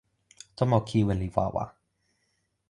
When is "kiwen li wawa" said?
0.87-1.63